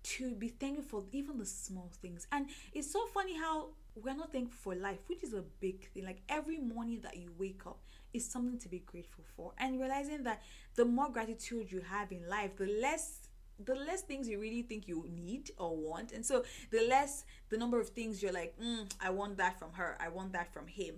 to 0.03 0.33
be 0.33 0.47
thankful 0.47 1.05
even 1.11 1.37
the 1.37 1.45
small 1.45 1.91
things. 2.01 2.25
And 2.31 2.47
it's 2.73 2.91
so 2.91 3.05
funny 3.13 3.37
how 3.37 3.67
we're 3.95 4.15
not 4.15 4.31
thankful 4.31 4.73
for 4.73 4.75
life, 4.75 4.97
which 5.07 5.23
is 5.23 5.33
a 5.33 5.43
big 5.59 5.89
thing. 5.91 6.05
Like 6.05 6.21
every 6.27 6.57
morning 6.57 7.01
that 7.03 7.17
you 7.17 7.31
wake 7.37 7.61
up 7.67 7.79
is 8.13 8.27
something 8.27 8.57
to 8.59 8.69
be 8.69 8.79
grateful 8.79 9.23
for. 9.35 9.53
And 9.59 9.79
realizing 9.79 10.23
that 10.23 10.41
the 10.75 10.85
more 10.85 11.09
gratitude 11.11 11.71
you 11.71 11.81
have 11.81 12.11
in 12.11 12.27
life, 12.27 12.55
the 12.57 12.67
less 12.81 13.19
the 13.65 13.75
less 13.75 14.01
things 14.01 14.27
you 14.27 14.39
really 14.39 14.63
think 14.63 14.87
you 14.87 15.05
need 15.07 15.51
or 15.57 15.75
want 15.75 16.11
and 16.13 16.25
so 16.25 16.43
the 16.71 16.87
less 16.87 17.25
the 17.49 17.57
number 17.57 17.79
of 17.79 17.89
things 17.89 18.21
you're 18.23 18.31
like 18.31 18.55
mm, 18.59 18.91
i 18.99 19.09
want 19.09 19.37
that 19.37 19.59
from 19.59 19.71
her 19.73 19.95
i 19.99 20.07
want 20.07 20.33
that 20.33 20.51
from 20.51 20.65
him 20.65 20.95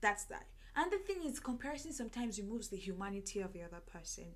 that's 0.00 0.24
that 0.24 0.46
and 0.78 0.92
the 0.92 0.98
thing 0.98 1.24
is, 1.24 1.40
comparison 1.40 1.92
sometimes 1.92 2.38
removes 2.38 2.68
the 2.68 2.76
humanity 2.76 3.40
of 3.40 3.52
the 3.52 3.62
other 3.62 3.82
person, 3.84 4.26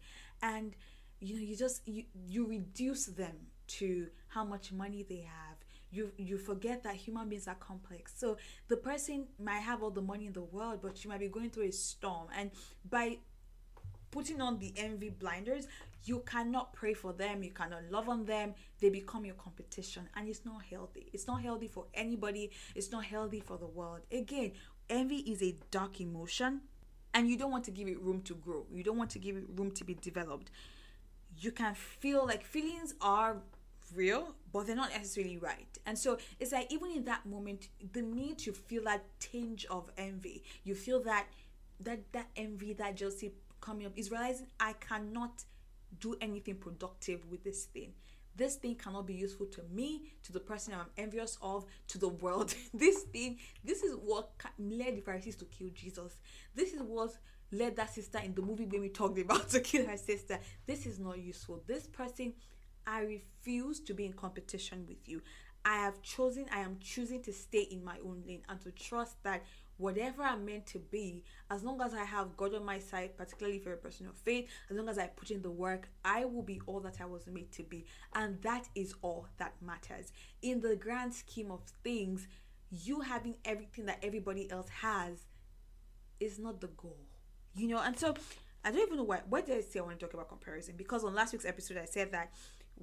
and 0.43 0.75
you 1.21 1.37
know 1.37 1.41
you 1.41 1.57
just 1.57 1.87
you 1.87 2.03
you 2.27 2.47
reduce 2.47 3.07
them 3.07 3.37
to 3.79 4.09
how 4.27 4.45
much 4.45 4.73
money 4.73 5.07
they 5.09 5.21
have. 5.21 5.57
You 5.93 6.11
you 6.17 6.39
forget 6.39 6.83
that 6.83 6.97
human 6.97 7.29
beings 7.29 7.47
are 7.47 7.55
complex. 7.55 8.13
So 8.17 8.39
the 8.67 8.77
person 8.77 9.29
might 9.39 9.61
have 9.61 9.85
all 9.85 9.93
the 9.93 10.03
money 10.03 10.27
in 10.27 10.33
the 10.33 10.43
world, 10.43 10.81
but 10.83 10.99
she 10.99 11.07
might 11.07 11.21
be 11.21 11.29
going 11.29 11.51
through 11.51 11.69
a 11.69 11.73
storm, 11.73 12.27
and 12.37 12.51
by 12.91 13.19
putting 14.11 14.41
on 14.41 14.59
the 14.59 14.73
envy 14.77 15.09
blinders, 15.09 15.67
you 16.05 16.23
cannot 16.27 16.73
pray 16.75 16.95
for 16.95 17.13
them, 17.13 17.43
you 17.43 17.51
cannot 17.51 17.83
love 17.91 18.09
on 18.09 18.25
them, 18.25 18.55
they 18.81 18.91
become 18.91 19.25
your 19.25 19.35
competition, 19.37 20.09
and 20.15 20.29
it's 20.29 20.45
not 20.45 20.63
healthy. 20.63 21.09
It's 21.13 21.27
not 21.27 21.43
healthy 21.43 21.69
for 21.69 21.87
anybody, 21.95 22.51
it's 22.75 22.93
not 22.93 23.05
healthy 23.05 23.41
for 23.41 23.57
the 23.57 23.67
world. 23.67 24.01
Again, 24.13 24.53
envy 24.93 25.19
is 25.33 25.43
a 25.43 25.57
dark 25.71 26.01
emotion 26.01 26.63
and 27.15 27.29
you 27.29 27.37
don't 27.37 27.51
want 27.51 27.65
to 27.65 27.71
give 27.71 27.89
it 27.89 28.01
room 28.01 28.23
to 28.23 28.35
grow. 28.35 28.67
You 28.73 28.83
don't 28.85 28.99
want 28.99 29.11
to 29.11 29.19
give 29.19 29.37
it 29.37 29.45
room 29.57 29.71
to 29.73 29.85
be 29.85 29.95
developed. 29.95 30.51
you 31.39 31.51
can 31.53 31.75
feel 31.75 32.27
like 32.27 32.45
feelings 32.45 32.95
are 33.01 33.39
real, 33.95 34.35
but 34.53 34.67
they're 34.67 34.77
not 34.77 34.91
necessarily 34.91 35.39
right. 35.39 35.79
And 35.87 35.99
so 35.99 36.19
it's 36.41 36.53
like 36.53 36.73
even 36.73 36.91
in 36.93 37.05
that 37.05 37.27
moment, 37.27 37.69
the 37.93 38.03
need 38.03 38.39
to 38.41 38.53
feel 38.53 38.85
that 38.85 39.05
tinge 39.21 39.67
of 39.71 39.91
envy, 39.99 40.43
you 40.65 40.75
feel 40.75 41.03
that 41.05 41.27
that 41.81 42.01
that 42.13 42.29
envy, 42.37 42.73
that 42.75 42.97
jealousy 42.97 43.33
coming 43.61 43.87
up 43.87 43.93
is 43.97 44.11
realizing 44.11 44.47
I 44.61 44.75
cannot 44.75 45.45
do 46.01 46.17
anything 46.21 46.57
productive 46.57 47.21
with 47.31 47.45
this 47.45 47.65
thing. 47.65 47.93
This 48.37 48.57
thing 48.57 48.75
cannot 48.77 49.07
be 49.07 49.15
useful 49.15 49.47
to 49.47 49.63
me, 49.71 50.03
to 50.23 50.33
the 50.33 50.41
person 50.41 50.75
I'm 50.75 50.87
envious 50.97 51.39
of, 51.43 51.67
to 51.89 51.99
the 51.99 52.09
world. 52.09 52.55
this 52.75 53.03
thing, 53.03 53.39
this 53.65 53.83
is 53.83 53.95
what 53.95 54.31
led 54.59 54.97
the 54.97 55.01
Pharisees 55.03 55.37
to 55.37 55.45
kill 55.47 55.69
Jesus. 55.75 56.17
This 56.55 56.73
is 56.73 56.83
what 56.83 57.13
led 57.51 57.77
that 57.77 57.93
sister 57.93 58.19
in 58.19 58.35
the 58.35 58.43
movie 58.43 58.65
when 58.65 58.81
we 58.81 58.89
talked 58.89 59.19
about 59.19 59.49
to 59.51 59.61
kill 59.61 59.87
her 59.87 59.97
sister. 59.97 60.39
This 60.67 60.87
is 60.87 60.99
not 60.99 61.19
useful. 61.19 61.63
This 61.67 61.87
person 61.87 62.33
I 62.87 63.03
refuse 63.03 63.81
to 63.81 63.95
be 63.95 64.07
in 64.07 64.13
competition 64.13 64.87
with 64.89 65.09
you. 65.09 65.23
I 65.65 65.77
have 65.77 66.03
chosen, 66.03 66.47
I 66.53 66.61
am 66.61 66.79
choosing 66.81 67.23
to 67.23 67.33
stay 67.33 67.63
in 67.63 67.85
my 67.85 67.97
own 68.05 68.25
lane 68.27 68.43
and 68.49 68.61
to 68.63 68.73
trust 68.73 69.23
that 69.23 69.45
whatever 69.77 70.23
I'm 70.23 70.45
meant 70.45 70.67
to 70.67 70.79
be, 70.79 71.25
as 71.51 71.63
long 71.63 71.81
as 71.81 71.95
I 71.95 72.05
have 72.05 72.37
God 72.37 72.55
on 72.55 72.65
my 72.65 72.79
side, 72.79 73.17
particularly 73.17 73.59
if 73.59 73.65
you're 73.65 73.75
a 73.75 73.79
person 73.79 74.07
of 74.07 74.17
faith, 74.17 74.49
as 74.71 74.77
long 74.77 74.89
as 74.89 74.99
I 74.99 75.07
put 75.07 75.31
in 75.31 75.43
the 75.43 75.51
work, 75.51 75.89
I 76.05 76.25
will 76.25 76.43
be 76.43 76.61
all 76.67 76.81
that 76.81 77.01
I 77.01 77.07
was 77.07 77.27
made 77.27 77.53
to 77.53 77.63
be. 77.63 77.87
And 78.15 78.41
that 78.43 78.69
is 78.75 78.95
all 79.03 79.27
that 79.39 79.55
matters. 79.61 80.13
In 80.43 80.61
the 80.61 80.77
grand 80.77 81.15
scheme 81.15 81.51
of 81.51 81.63
things, 81.83 82.27
you 82.71 83.01
having 83.01 83.37
everything 83.45 83.87
that 83.87 83.99
everybody 84.03 84.51
else 84.51 84.69
has 84.81 85.27
is 86.21 86.39
not 86.39 86.61
the 86.61 86.69
goal. 86.69 86.99
You 87.55 87.69
know, 87.69 87.81
and 87.81 87.99
so 87.99 88.15
I 88.65 88.71
don't 88.71 88.81
even 88.81 88.97
know 88.97 89.05
why. 89.05 89.21
Why 89.29 89.41
did 89.41 89.59
I 89.59 89.61
say 89.61 89.81
I 89.81 89.83
want 89.83 89.99
to 89.99 90.07
talk 90.07 90.15
about 90.15 90.29
comparison? 90.29 90.75
Because 90.77 91.05
on 91.05 91.15
last 91.15 91.33
week's 91.33 91.45
episode, 91.45 91.77
I 91.77 91.85
said 91.85 92.13
that 92.13 92.33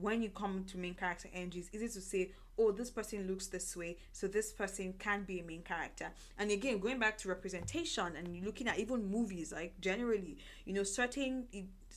when 0.02 0.22
you 0.22 0.30
come 0.30 0.66
to 0.66 0.78
main 0.78 0.94
character 0.94 1.30
energy, 1.34 1.60
it's 1.60 1.74
easy 1.74 1.88
to 1.88 2.02
say, 2.02 2.32
oh, 2.58 2.72
this 2.72 2.90
person 2.90 3.28
looks 3.28 3.48
this 3.48 3.76
way, 3.76 3.98
so 4.12 4.28
this 4.28 4.52
person 4.52 4.94
can 5.00 5.24
be 5.24 5.40
a 5.40 5.44
main 5.44 5.62
character. 5.62 6.10
And 6.38 6.52
again, 6.52 6.80
going 6.80 7.00
back 7.00 7.18
to 7.20 7.30
representation 7.30 8.16
and 8.18 8.44
looking 8.44 8.68
at 8.68 8.78
even 8.80 9.10
movies, 9.10 9.54
like 9.54 9.80
generally, 9.80 10.38
you 10.66 10.74
know, 10.74 10.84
certain 10.84 11.46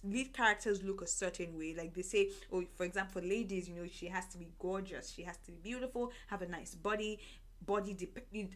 lead 0.04 0.32
characters 0.32 0.82
look 0.82 1.02
a 1.02 1.06
certain 1.06 1.56
way. 1.56 1.75
Like 1.76 1.94
they 1.94 2.02
say, 2.02 2.28
oh, 2.52 2.64
for 2.75 2.85
example, 2.85 3.23
ladies, 3.23 3.68
you 3.68 3.75
know, 3.75 3.87
she 3.90 4.06
has 4.06 4.26
to 4.28 4.38
be 4.38 4.49
gorgeous, 4.59 5.11
she 5.12 5.23
has 5.23 5.37
to 5.38 5.52
be 5.52 5.59
beautiful, 5.62 6.12
have 6.28 6.42
a 6.42 6.49
nice 6.49 6.75
body, 6.75 7.18
body 7.66 7.97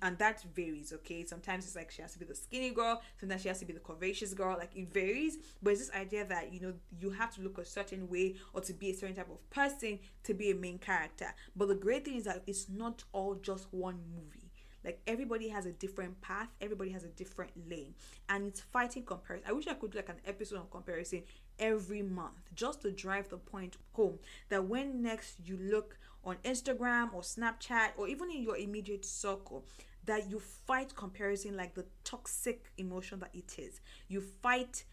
and 0.02 0.18
that 0.18 0.42
varies 0.54 0.92
okay? 0.92 1.24
Sometimes 1.24 1.64
it's 1.64 1.76
like 1.76 1.90
she 1.90 2.02
has 2.02 2.12
to 2.14 2.18
be 2.18 2.24
the 2.24 2.34
skinny 2.34 2.70
girl 2.70 3.00
sometimes 3.18 3.42
she 3.42 3.48
has 3.48 3.58
to 3.60 3.64
be 3.64 3.72
the 3.72 3.80
curvaceous 3.80 4.34
girl 4.34 4.56
like 4.58 4.74
it 4.74 4.92
varies. 4.92 5.38
But 5.62 5.74
it's 5.74 5.86
this 5.88 5.96
idea 5.96 6.24
that 6.26 6.52
you 6.52 6.60
know 6.60 6.72
you 7.00 7.10
have 7.10 7.34
to 7.36 7.42
look 7.42 7.58
a 7.58 7.64
certain 7.64 8.08
way 8.08 8.36
or 8.52 8.60
to 8.62 8.72
be 8.72 8.90
a 8.90 8.94
certain 8.94 9.16
type 9.16 9.30
of 9.30 9.48
person 9.50 9.98
to 10.24 10.34
be 10.34 10.50
a 10.50 10.54
main 10.54 10.78
character. 10.78 11.32
But 11.54 11.68
the 11.68 11.74
great 11.74 12.04
thing 12.04 12.16
is 12.16 12.24
that 12.24 12.42
it's 12.46 12.68
not 12.68 13.04
all 13.12 13.36
just 13.36 13.68
one 13.70 14.00
movie 14.14 14.45
like 14.87 15.00
everybody 15.07 15.49
has 15.49 15.66
a 15.66 15.73
different 15.73 16.19
path 16.23 16.49
everybody 16.62 16.90
has 16.90 17.05
a 17.05 17.09
different 17.09 17.50
lane 17.69 17.95
and 18.31 18.47
it's 18.47 18.61
fighting 18.61 19.02
comparison 19.02 19.47
i 19.47 19.52
wish 19.52 19.66
i 19.66 19.75
could 19.75 19.90
do 19.90 19.99
like 19.99 20.09
an 20.09 20.21
episode 20.25 20.59
on 20.59 20.66
comparison 20.71 21.23
every 21.59 22.02
month 22.02 22.38
just 22.55 22.81
to 22.81 22.90
drive 22.90 23.28
the 23.28 23.37
point 23.37 23.76
home 23.93 24.19
that 24.49 24.64
when 24.64 25.02
next 25.02 25.37
you 25.45 25.59
look 25.61 25.99
on 26.26 26.37
Instagram 26.45 27.14
or 27.14 27.23
Snapchat 27.23 27.90
or 27.97 28.09
even 28.09 28.31
in 28.31 28.43
your 28.43 28.57
immediate 28.57 29.05
circle 29.05 29.64
that 30.05 30.28
you 30.28 30.40
fight 30.40 30.95
comparison 30.95 31.57
like 31.57 31.75
the 31.75 31.87
toxic 32.05 32.73
emotion 32.78 33.21
that 33.21 33.31
it 33.33 33.59
is. 33.59 33.81
You 34.09 34.21
fight 34.21 34.85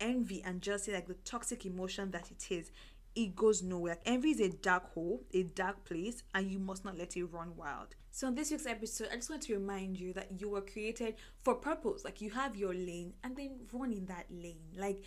envy 0.00 0.42
and 0.44 0.60
jealousy 0.60 0.92
like 0.92 1.06
the 1.06 1.14
toxic 1.24 1.64
emotion 1.64 2.10
that 2.10 2.30
it 2.30 2.46
is. 2.50 2.70
It 3.14 3.36
goes 3.36 3.62
nowhere. 3.62 3.98
Envy 4.04 4.30
is 4.30 4.40
a 4.40 4.48
dark 4.48 4.92
hole, 4.92 5.22
a 5.32 5.44
dark 5.44 5.84
place, 5.84 6.24
and 6.34 6.50
you 6.50 6.58
must 6.58 6.84
not 6.84 6.98
let 6.98 7.16
it 7.16 7.24
run 7.24 7.56
wild. 7.56 7.94
So, 8.10 8.26
in 8.26 8.34
this 8.34 8.50
week's 8.50 8.66
episode, 8.66 9.08
I 9.12 9.16
just 9.16 9.30
want 9.30 9.42
to 9.42 9.54
remind 9.54 9.98
you 9.98 10.12
that 10.14 10.40
you 10.40 10.48
were 10.48 10.60
created 10.60 11.14
for 11.42 11.54
purpose. 11.54 12.04
Like, 12.04 12.20
you 12.20 12.30
have 12.30 12.56
your 12.56 12.74
lane 12.74 13.14
and 13.22 13.36
then 13.36 13.60
run 13.72 13.92
in 13.92 14.06
that 14.06 14.26
lane. 14.30 14.58
Like, 14.76 15.04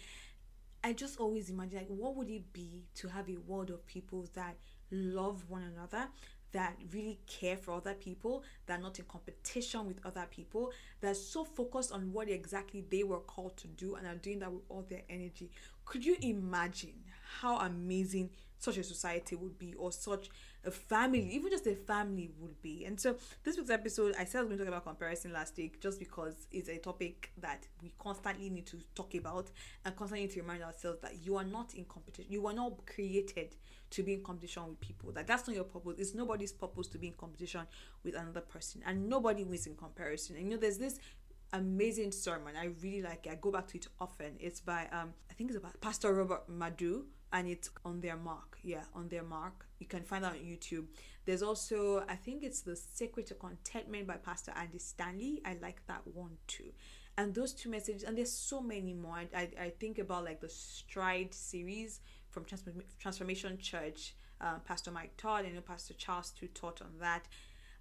I 0.84 0.94
just 0.94 1.20
always 1.20 1.50
imagine, 1.50 1.80
like, 1.80 1.88
what 1.90 2.16
would 2.16 2.30
it 2.30 2.54
be 2.54 2.86
to 2.96 3.10
have 3.10 3.30
a 3.30 3.36
world 3.46 3.72
of 3.72 3.86
people 3.86 4.26
that 4.36 4.56
love 4.90 5.44
one 5.50 5.64
another, 5.64 6.08
that 6.54 6.78
really 6.94 7.20
care 7.28 7.58
for 7.58 7.74
other 7.74 7.94
people, 7.94 8.44
that 8.68 8.80
are 8.80 8.82
not 8.82 9.00
in 9.00 9.06
competition 9.06 9.86
with 9.86 10.00
other 10.06 10.26
people, 10.32 10.72
that 11.02 11.12
are 11.12 11.14
so 11.14 11.44
focused 11.44 11.92
on 11.92 12.14
what 12.14 12.30
exactly 12.30 12.86
they 12.90 13.04
were 13.04 13.20
called 13.20 13.58
to 13.58 13.68
do 13.68 13.96
and 13.96 14.08
are 14.08 14.16
doing 14.16 14.40
that 14.40 14.52
with 14.52 14.64
all 14.70 14.86
their 14.88 15.02
energy. 15.10 15.52
Could 15.88 16.06
you 16.06 16.18
imagine 16.22 17.00
how 17.40 17.58
amazing 17.60 18.30
such 18.60 18.78
a 18.78 18.84
society 18.84 19.36
would 19.36 19.58
be 19.58 19.74
or 19.76 19.92
such 19.92 20.30
a 20.66 20.72
family, 20.72 21.22
even 21.32 21.50
just 21.50 21.68
a 21.68 21.76
family 21.76 22.30
would 22.40 22.62
be. 22.62 22.86
And 22.86 23.00
so 23.00 23.16
this 23.44 23.56
week's 23.56 23.70
episode, 23.70 24.16
I 24.20 24.26
said 24.26 24.40
I 24.40 24.42
was 24.42 24.50
going 24.50 24.58
to 24.58 24.66
talk 24.66 24.74
about 24.74 24.84
comparison 24.84 25.32
last 25.32 25.56
week 25.58 25.80
just 25.80 26.00
because 26.00 26.48
it's 26.52 26.68
a 26.68 26.78
topic 26.78 27.32
that 27.40 27.66
we 27.82 27.94
constantly 28.00 28.50
need 28.50 28.66
to 28.68 28.78
talk 28.96 29.14
about 29.16 29.50
and 29.86 29.96
constantly 29.96 30.28
need 30.28 30.34
to 30.34 30.42
remind 30.42 30.64
ourselves 30.64 31.00
that 31.02 31.24
you 31.24 31.38
are 31.38 31.44
not 31.44 31.74
in 31.76 31.86
competition. 31.86 32.32
You 32.32 32.48
are 32.48 32.54
not 32.54 32.86
created 32.86 33.56
to 33.92 34.04
be 34.04 34.14
in 34.14 34.24
competition 34.24 34.68
with 34.68 34.82
people. 34.82 35.12
that 35.14 35.28
that's 35.28 35.48
not 35.48 35.56
your 35.56 35.64
purpose. 35.64 35.96
It's 35.98 36.14
nobody's 36.14 36.52
purpose 36.52 36.88
to 36.90 36.98
be 36.98 37.08
in 37.08 37.14
competition 37.14 37.62
with 38.04 38.16
another 38.16 38.42
person, 38.42 38.82
and 38.86 39.08
nobody 39.08 39.46
wins 39.46 39.66
in 39.66 39.76
comparison. 39.76 40.36
And 40.36 40.46
you 40.46 40.52
know, 40.52 40.58
there's 40.58 40.78
this 40.78 41.00
amazing 41.54 42.12
sermon. 42.12 42.56
I 42.60 42.70
really 42.82 43.02
like 43.02 43.26
it. 43.26 43.32
I 43.32 43.36
go 43.36 43.52
back 43.52 43.68
to 43.68 43.78
it 43.78 43.88
often. 44.00 44.34
It's 44.40 44.60
by 44.60 44.88
um 44.92 45.14
I 45.30 45.34
think 45.34 45.50
it's 45.50 45.58
about 45.58 45.80
Pastor 45.82 46.14
Robert 46.14 46.48
Madu 46.50 47.06
and 47.34 47.48
it's 47.48 47.70
on 47.86 48.02
their 48.02 48.18
mark. 48.18 48.58
Yeah, 48.64 48.84
on 48.94 49.08
their 49.10 49.24
mark. 49.24 49.66
You 49.80 49.88
can 49.88 50.04
find 50.04 50.24
that 50.24 50.34
on 50.34 50.40
YouTube. 50.40 50.86
There's 51.26 51.44
also 51.44 52.04
I 52.08 52.16
think 52.16 52.44
it's 52.44 52.62
the 52.62 52.76
Secret 52.76 53.28
to 53.28 53.36
Contentment 53.36 54.08
by 54.08 54.16
Pastor 54.16 54.54
Andy 54.56 54.80
Stanley. 54.80 55.42
I 55.46 55.58
like 55.62 55.86
that 55.88 56.02
one 56.14 56.38
too. 56.48 56.72
And 57.20 57.34
those 57.34 57.52
two 57.54 57.70
messages, 57.72 58.04
and 58.04 58.16
there's 58.16 58.32
so 58.32 58.62
many 58.62 58.94
more. 58.94 59.16
I, 59.16 59.28
I, 59.36 59.50
I 59.60 59.70
think 59.80 59.98
about 59.98 60.24
like 60.24 60.40
the 60.40 60.50
Stride 60.50 61.34
series 61.34 62.02
from 62.30 62.46
Transform- 62.46 62.84
Transformation 63.00 63.58
Church, 63.58 64.14
uh, 64.40 64.60
Pastor 64.60 64.92
Mike 64.92 65.18
Todd, 65.18 65.46
and 65.46 65.66
Pastor 65.66 65.96
Charles 65.96 66.30
too 66.30 66.48
taught 66.48 66.80
on 66.82 66.92
that. 67.00 67.28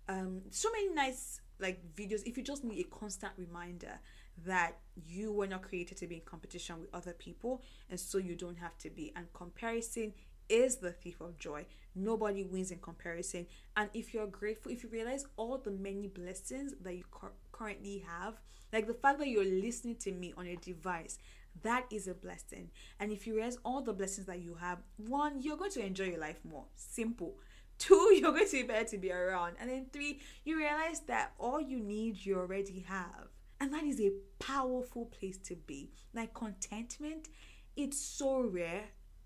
Um, 0.08 0.40
so 0.50 0.70
many 0.73 0.94
nice 0.94 1.40
like 1.61 1.81
videos. 1.95 2.23
If 2.25 2.37
you 2.37 2.43
just 2.43 2.65
need 2.65 2.81
a 2.81 2.89
constant 2.89 3.33
reminder 3.37 3.99
that 4.45 4.77
you 5.07 5.33
were 5.33 5.47
not 5.47 5.63
created 5.63 5.97
to 5.99 6.07
be 6.07 6.17
in 6.17 6.21
competition 6.23 6.81
with 6.81 6.95
other 6.95 7.13
people, 7.13 7.63
and 7.91 7.99
so 7.99 8.19
you 8.19 8.35
don't 8.35 8.59
have 8.59 8.77
to 8.79 8.91
be. 8.91 9.13
And 9.17 9.33
comparison 9.33 10.13
is 10.49 10.77
the 10.77 10.93
thief 10.93 11.21
of 11.21 11.39
joy. 11.39 11.67
Nobody 11.95 12.45
wins 12.45 12.71
in 12.71 12.79
comparison. 12.79 13.47
And 13.77 13.89
if 13.95 14.13
you're 14.13 14.27
grateful, 14.27 14.73
if 14.73 14.83
you 14.83 14.91
realize 14.91 15.25
all 15.37 15.59
the 15.59 15.71
many 15.71 16.09
blessings 16.09 16.75
that 16.83 16.95
you 16.95 17.05
currently 17.53 18.05
have, 18.07 18.35
like 18.73 18.87
the 18.87 18.95
fact 18.95 19.19
that 19.21 19.29
you're 19.29 19.45
listening 19.45 19.97
to 19.97 20.13
me 20.13 20.35
on 20.37 20.47
a 20.47 20.57
device, 20.57 21.19
that 21.63 21.87
is 21.91 22.07
a 22.07 22.15
blessing. 22.15 22.71
And 23.01 23.11
if 23.11 23.27
you 23.27 23.35
realize 23.35 23.59
all 23.65 23.81
the 23.81 23.93
blessings 23.93 24.27
that 24.27 24.41
you 24.41 24.55
have, 24.57 24.79
one, 24.97 25.41
you're 25.41 25.57
going 25.57 25.71
to 25.73 25.85
enjoy 25.85 26.05
your 26.05 26.21
life 26.21 26.41
more. 26.45 26.65
Simple. 26.75 27.35
Two, 27.78 28.12
you're 28.21 28.33
going 28.33 28.47
to 28.47 28.52
be 28.52 28.62
better 28.62 28.88
to 28.88 28.99
be 28.99 29.12
around. 29.12 29.56
And 29.61 29.71
then 29.71 29.87
three, 29.92 30.21
you 30.45 30.59
realize 30.59 31.00
that 31.06 31.33
all 31.38 31.61
you 31.61 31.78
need, 31.78 32.25
you 32.25 32.38
already 32.38 32.85
have. 32.88 33.28
And 33.61 33.73
that 33.73 33.85
is 33.85 34.00
a 34.00 34.12
powerful 34.38 35.06
place 35.06 35.38
to 35.38 35.56
be. 35.56 35.90
Like 36.14 36.35
contentment, 36.35 37.28
it's 37.76 37.99
so 37.99 38.40
rare 38.40 38.85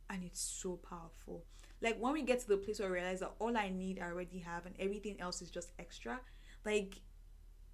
and 0.08 0.24
it's 0.24 0.40
so 0.40 0.76
powerful. 0.76 1.44
Like 1.80 1.98
when 1.98 2.12
we 2.12 2.22
get 2.22 2.40
to 2.40 2.48
the 2.48 2.56
place 2.56 2.78
where 2.80 2.90
we 2.90 2.96
realize 2.96 3.20
that 3.20 3.32
all 3.38 3.56
I 3.56 3.70
need, 3.70 3.98
I 3.98 4.06
already 4.06 4.38
have, 4.40 4.66
and 4.66 4.74
everything 4.78 5.20
else 5.20 5.40
is 5.40 5.50
just 5.50 5.72
extra, 5.78 6.20
like 6.64 7.00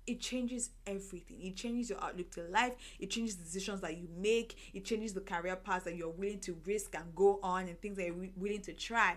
it 0.06 0.20
changes 0.20 0.70
everything. 0.86 1.42
It 1.42 1.56
changes 1.56 1.90
your 1.90 2.02
outlook 2.02 2.30
to 2.32 2.42
life. 2.44 2.74
It 3.00 3.10
changes 3.10 3.36
the 3.36 3.44
decisions 3.44 3.80
that 3.80 3.96
you 3.96 4.08
make. 4.16 4.56
It 4.72 4.84
changes 4.84 5.12
the 5.12 5.20
career 5.20 5.56
paths 5.56 5.84
that 5.84 5.96
you're 5.96 6.10
willing 6.10 6.38
to 6.40 6.56
risk 6.64 6.94
and 6.94 7.14
go 7.14 7.40
on 7.42 7.66
and 7.66 7.80
things 7.80 7.96
that 7.96 8.06
you're 8.06 8.28
willing 8.36 8.62
to 8.62 8.72
try. 8.72 9.16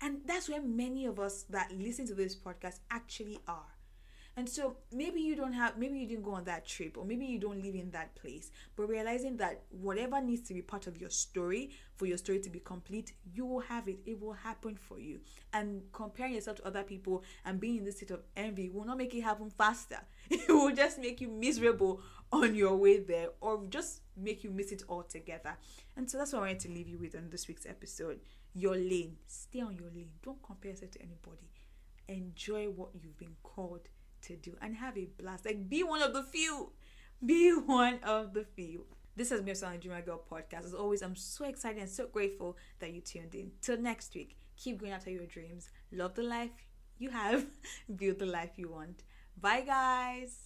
And 0.00 0.20
that's 0.26 0.48
where 0.48 0.62
many 0.62 1.06
of 1.06 1.18
us 1.18 1.44
that 1.50 1.72
listen 1.72 2.06
to 2.08 2.14
this 2.14 2.36
podcast 2.36 2.80
actually 2.90 3.40
are. 3.48 3.76
And 4.38 4.46
so 4.46 4.76
maybe 4.92 5.20
you 5.20 5.34
don't 5.34 5.54
have, 5.54 5.78
maybe 5.78 5.98
you 5.98 6.06
didn't 6.06 6.24
go 6.24 6.32
on 6.32 6.44
that 6.44 6.66
trip, 6.66 6.98
or 6.98 7.06
maybe 7.06 7.24
you 7.24 7.38
don't 7.38 7.62
live 7.62 7.74
in 7.74 7.90
that 7.92 8.14
place, 8.16 8.50
but 8.76 8.86
realizing 8.86 9.38
that 9.38 9.62
whatever 9.70 10.20
needs 10.20 10.46
to 10.48 10.54
be 10.54 10.60
part 10.60 10.86
of 10.86 11.00
your 11.00 11.08
story 11.08 11.70
for 11.96 12.04
your 12.04 12.18
story 12.18 12.40
to 12.40 12.50
be 12.50 12.58
complete, 12.58 13.12
you 13.32 13.46
will 13.46 13.60
have 13.60 13.88
it. 13.88 13.98
It 14.04 14.20
will 14.20 14.34
happen 14.34 14.76
for 14.76 14.98
you. 14.98 15.20
And 15.54 15.80
comparing 15.90 16.34
yourself 16.34 16.58
to 16.58 16.66
other 16.66 16.82
people 16.82 17.24
and 17.46 17.58
being 17.58 17.78
in 17.78 17.84
this 17.84 17.96
state 17.96 18.10
of 18.10 18.20
envy 18.36 18.68
will 18.68 18.84
not 18.84 18.98
make 18.98 19.14
it 19.14 19.22
happen 19.22 19.48
faster. 19.48 20.00
It 20.30 20.48
will 20.48 20.74
just 20.74 20.98
make 20.98 21.22
you 21.22 21.28
miserable 21.28 22.02
on 22.32 22.54
your 22.54 22.76
way 22.76 22.98
there, 22.98 23.28
or 23.40 23.64
just 23.68 24.00
make 24.16 24.44
you 24.44 24.50
miss 24.50 24.72
it 24.72 24.82
altogether. 24.88 25.56
And 25.96 26.10
so 26.10 26.18
that's 26.18 26.32
what 26.32 26.40
I 26.40 26.46
wanted 26.46 26.60
to 26.60 26.68
leave 26.68 26.88
you 26.88 26.98
with 26.98 27.14
on 27.14 27.30
this 27.30 27.48
week's 27.48 27.66
episode. 27.66 28.20
Your 28.54 28.74
lane. 28.74 29.16
Stay 29.26 29.60
on 29.60 29.76
your 29.76 29.90
lane. 29.94 30.10
Don't 30.22 30.42
compare 30.42 30.72
yourself 30.72 30.92
to 30.92 31.02
anybody. 31.02 31.50
Enjoy 32.08 32.66
what 32.66 32.90
you've 32.94 33.18
been 33.18 33.36
called 33.42 33.88
to 34.22 34.36
do 34.36 34.56
and 34.60 34.76
have 34.76 34.96
a 34.96 35.08
blast. 35.18 35.44
Like 35.44 35.68
be 35.68 35.82
one 35.82 36.02
of 36.02 36.12
the 36.12 36.22
few. 36.22 36.72
Be 37.24 37.50
one 37.66 38.00
of 38.02 38.34
the 38.34 38.44
few. 38.44 38.86
This 39.16 39.30
has 39.30 39.40
been 39.40 39.54
Sound 39.54 39.80
Dreamer 39.80 40.02
Girl 40.02 40.20
podcast. 40.30 40.66
As 40.66 40.74
always, 40.74 41.02
I'm 41.02 41.16
so 41.16 41.46
excited 41.46 41.80
and 41.80 41.90
so 41.90 42.06
grateful 42.06 42.56
that 42.80 42.92
you 42.92 43.00
tuned 43.00 43.34
in. 43.34 43.52
Till 43.62 43.80
next 43.80 44.14
week, 44.14 44.36
keep 44.56 44.78
going 44.78 44.92
after 44.92 45.10
your 45.10 45.26
dreams. 45.26 45.70
Love 45.90 46.14
the 46.14 46.22
life 46.22 46.50
you 46.98 47.10
have, 47.10 47.46
build 47.96 48.18
the 48.18 48.26
life 48.26 48.52
you 48.56 48.70
want. 48.70 49.02
Bye, 49.40 49.62
guys. 49.62 50.45